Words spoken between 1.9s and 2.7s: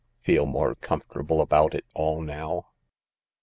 all now